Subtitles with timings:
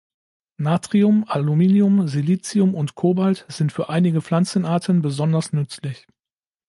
[0.57, 6.07] Natrium, Aluminium, Silizium und Cobalt sind für einige Pflanzenarten besonders nützlich.